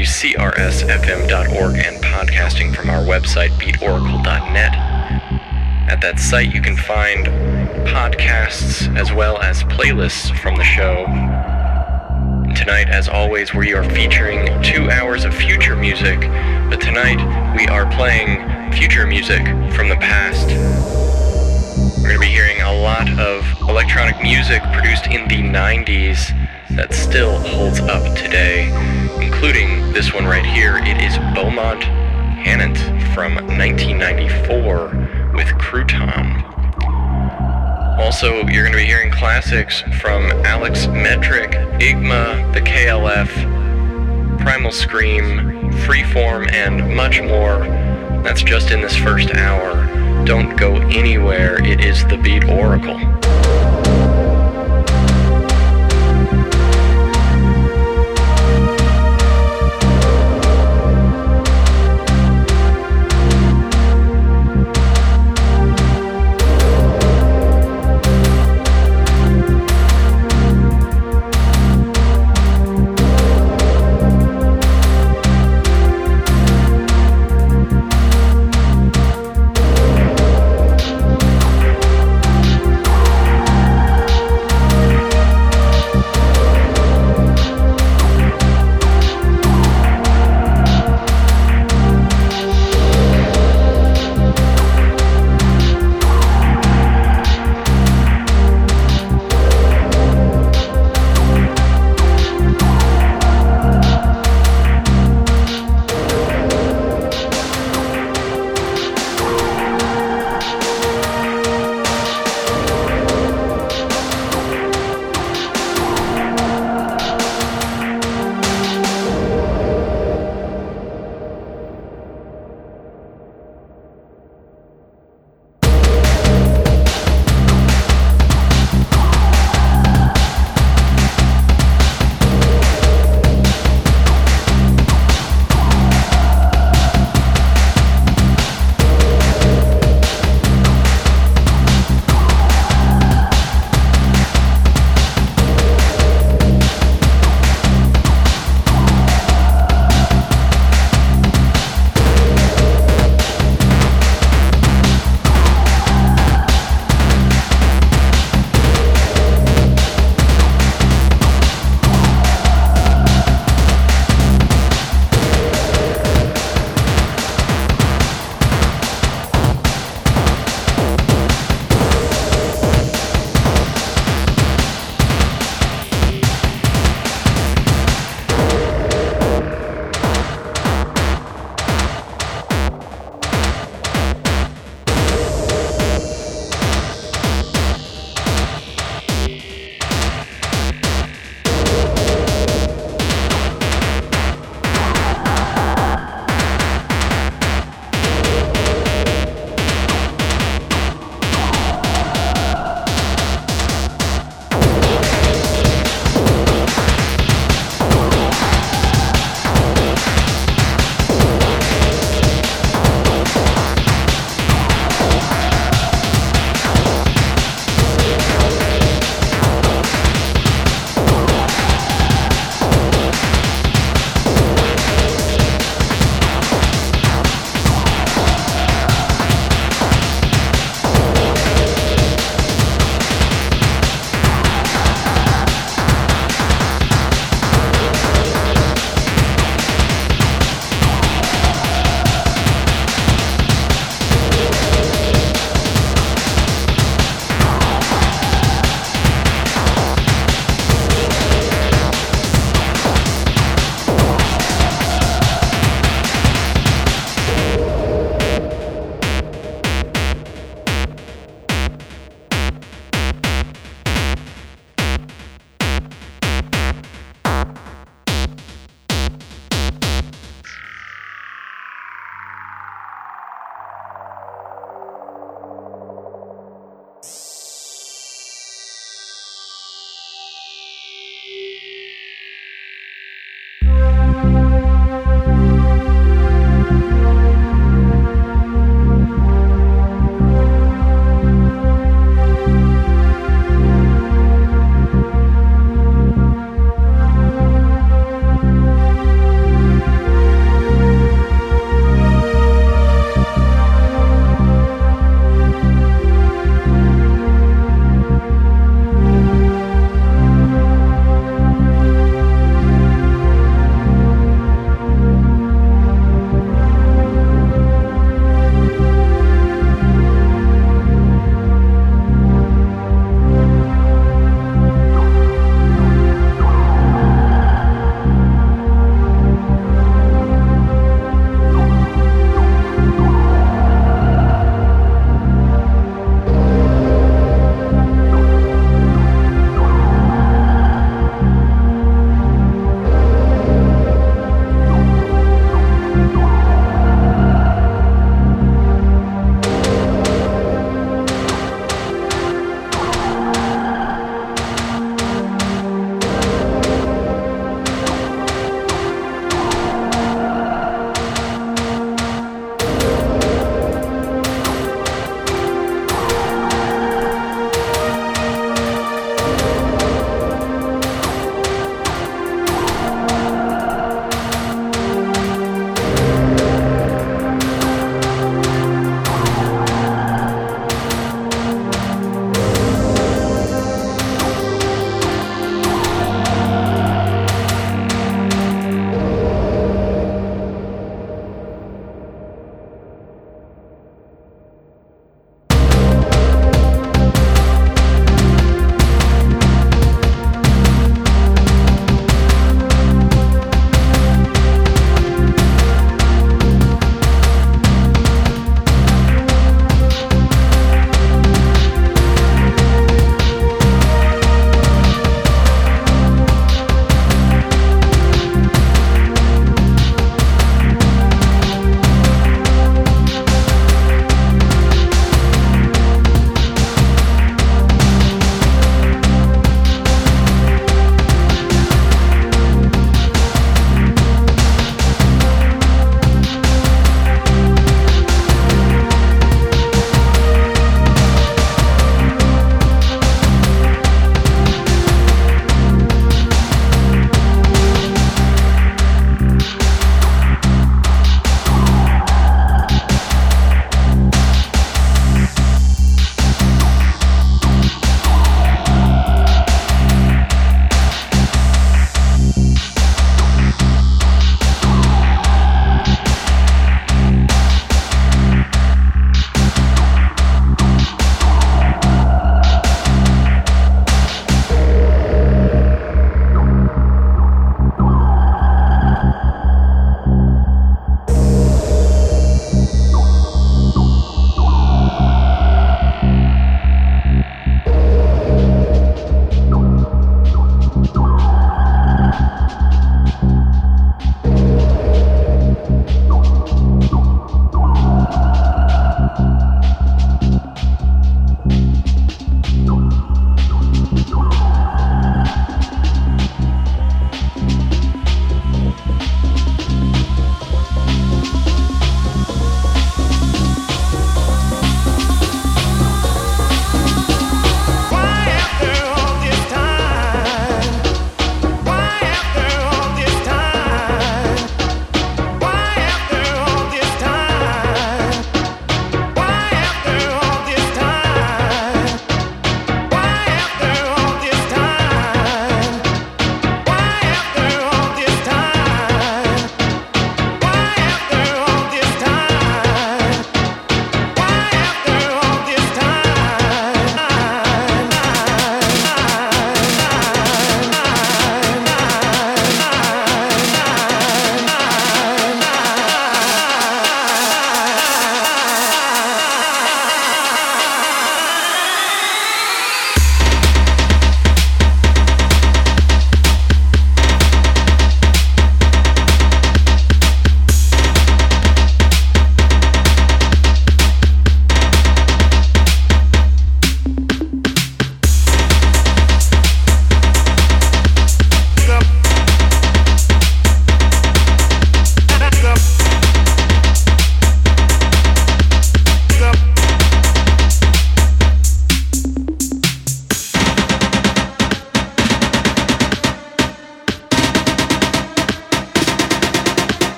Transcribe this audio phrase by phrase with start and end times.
[0.00, 4.72] WCRSFM.org and podcasting from our website, beatoracle.net.
[5.90, 7.26] At that site, you can find
[7.86, 11.04] podcasts as well as playlists from the show
[12.56, 16.20] Tonight, as always, we are featuring two hours of future music,
[16.68, 17.18] but tonight
[17.56, 20.48] we are playing future music from the past.
[21.98, 26.34] We're going to be hearing a lot of electronic music produced in the 90s
[26.70, 28.68] that still holds up today,
[29.42, 30.76] including this one right here.
[30.82, 32.76] It is Beaumont Hannant
[33.14, 36.44] from 1994 with Crouton.
[37.98, 43.30] Also, you're going to be hearing classics from Alex Metric, Igma, the KLF,
[44.42, 47.60] Primal Scream, Freeform, and much more.
[48.22, 49.86] That's just in this first hour.
[50.26, 53.09] Don't go anywhere, it is the Beat Oracle.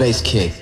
[0.00, 0.59] Bass kick.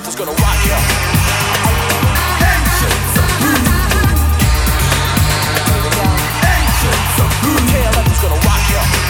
[0.00, 0.72] left is gonna rock you.
[2.82, 3.16] Ancients
[7.70, 9.09] Tail is gonna rock you.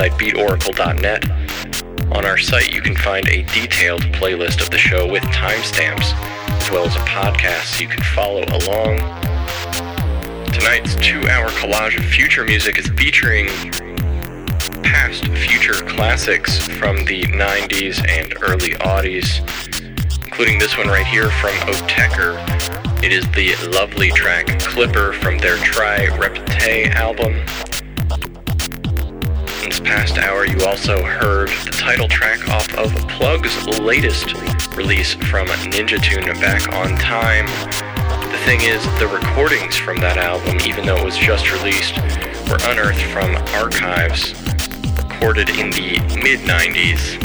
[0.00, 2.16] Website, beatoracle.net.
[2.16, 6.14] On our site, you can find a detailed playlist of the show with timestamps,
[6.62, 8.96] as well as a podcast so you can follow along.
[10.52, 13.48] Tonight's two hour collage of future music is featuring
[14.82, 19.40] past future classics from the 90s and early aughties,
[20.24, 22.38] including this one right here from Autechre.
[23.04, 27.69] It is the lovely track Clipper from their Tri Repetae album.
[29.90, 34.34] Past hour, you also heard the title track off of Plug's latest
[34.76, 37.46] release from Ninja Tune Back on Time
[38.30, 41.96] The thing is, the recordings from that album, even though it was just released,
[42.48, 44.32] were unearthed from archives
[44.96, 47.18] recorded in the mid 90s.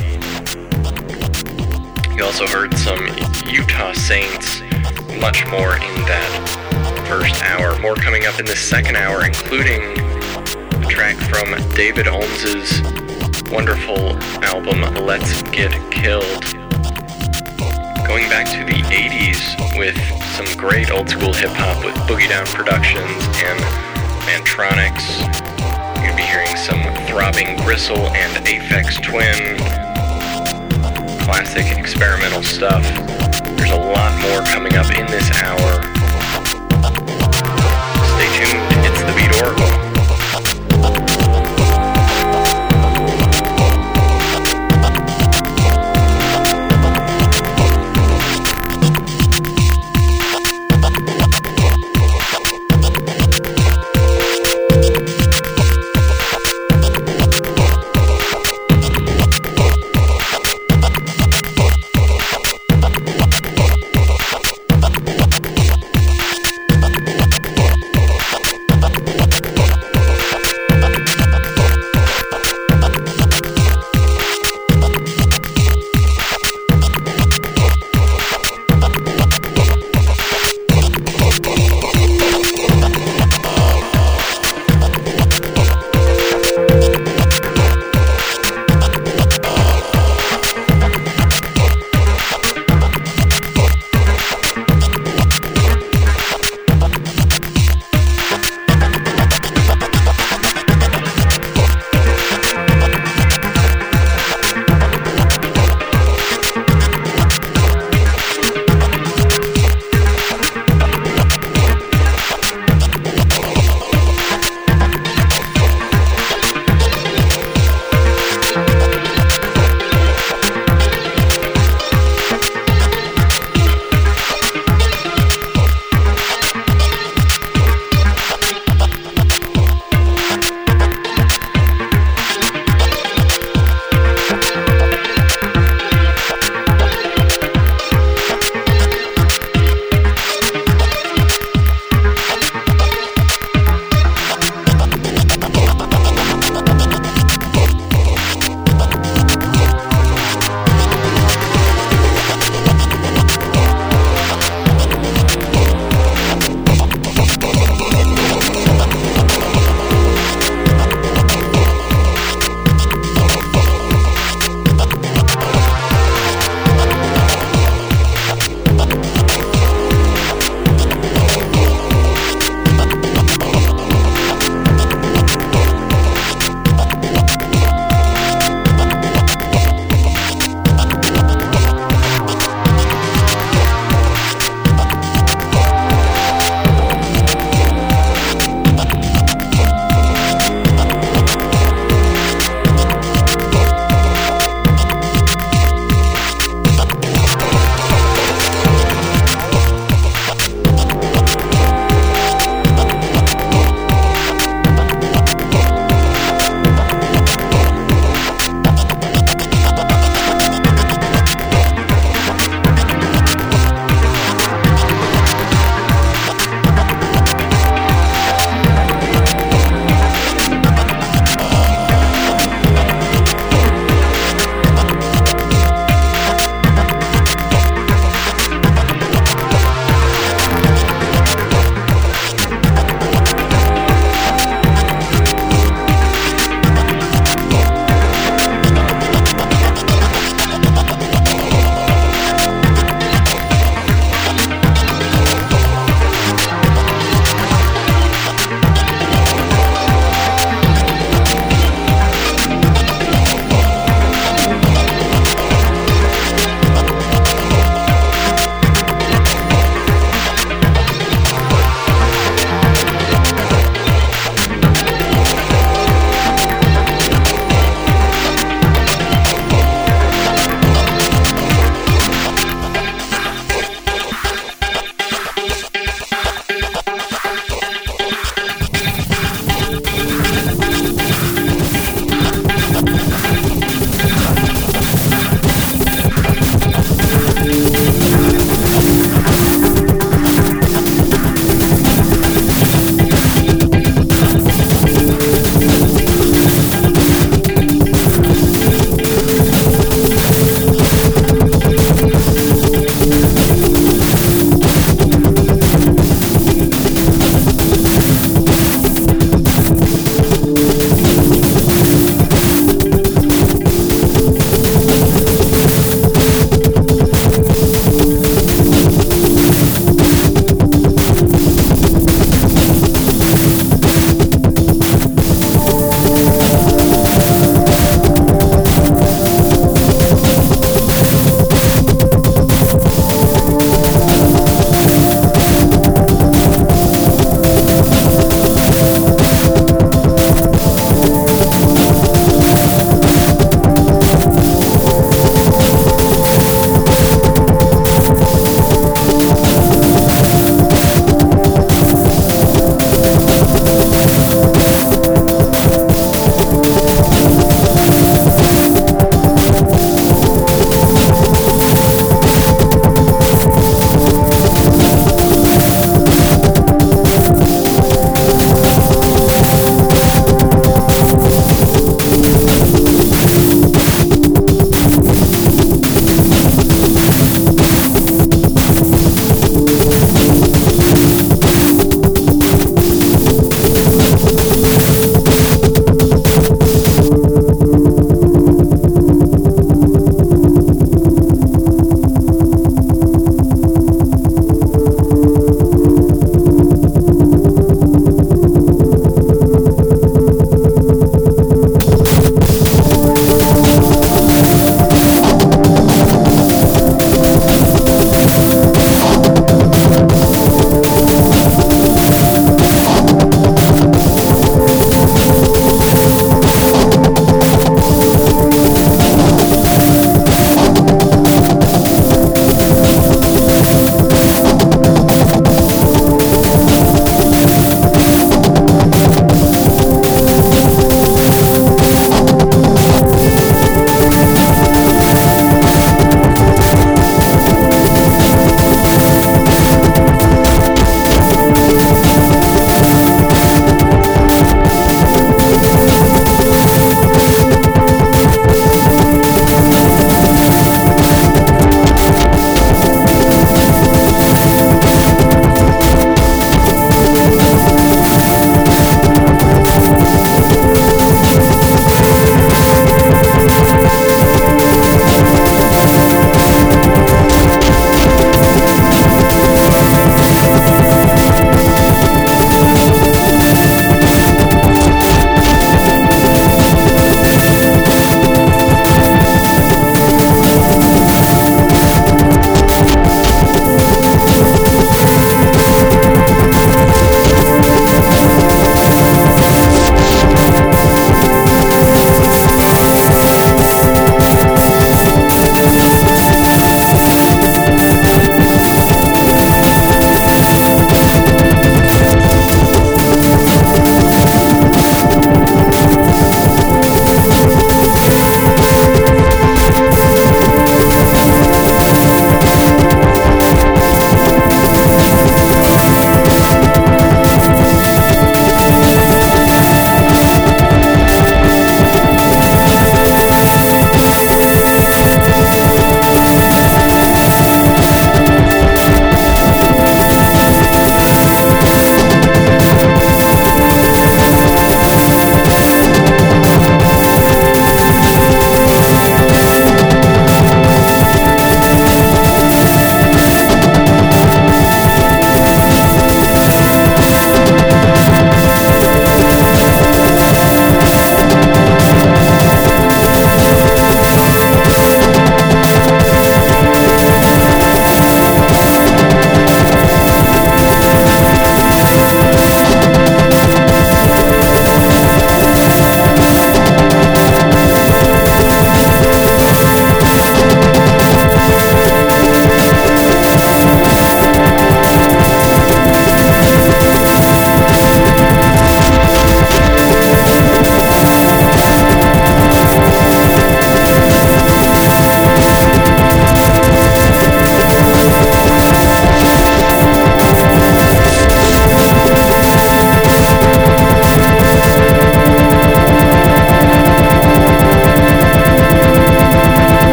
[2.17, 3.05] You also heard some
[3.47, 4.61] Utah Saints,
[5.21, 7.77] much more in that first hour.
[7.79, 10.04] More coming up in the second hour, including
[10.89, 12.81] track from David Holmes's
[13.51, 16.43] wonderful album Let's Get Killed.
[18.05, 19.97] Going back to the 80s with
[20.35, 23.59] some great old school hip hop with Boogie Down Productions and
[24.27, 25.21] Mantronix.
[25.95, 29.57] You're gonna be hearing some throbbing Gristle and Aphex Twin.
[31.25, 32.83] Classic experimental stuff.
[33.57, 35.94] There's a lot more coming up in this hour.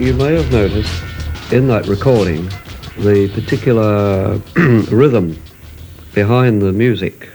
[0.00, 1.02] You may have noticed
[1.52, 2.48] in that recording
[2.96, 4.40] the particular
[4.90, 5.38] rhythm
[6.14, 7.28] behind the music,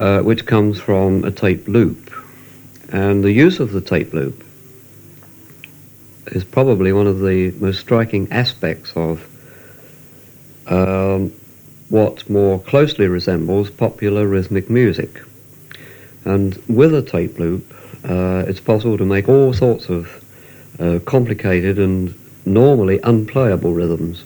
[0.00, 2.12] uh, which comes from a tape loop.
[2.88, 4.42] And the use of the tape loop
[6.32, 9.24] is probably one of the most striking aspects of
[10.66, 11.32] um,
[11.90, 15.22] what more closely resembles popular rhythmic music.
[16.24, 17.72] And with a tape loop,
[18.02, 20.24] uh, it's possible to make all sorts of
[20.78, 22.14] Uh, complicated and
[22.46, 24.24] normally unplayable rhythms.